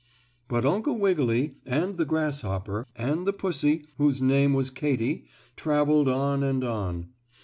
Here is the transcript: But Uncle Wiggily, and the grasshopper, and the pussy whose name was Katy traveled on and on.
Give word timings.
But 0.47 0.65
Uncle 0.65 0.97
Wiggily, 0.97 1.57
and 1.63 1.95
the 1.97 2.05
grasshopper, 2.05 2.87
and 2.95 3.27
the 3.27 3.33
pussy 3.33 3.85
whose 3.99 4.19
name 4.19 4.55
was 4.55 4.71
Katy 4.71 5.25
traveled 5.55 6.09
on 6.09 6.41
and 6.41 6.63
on. 6.63 7.09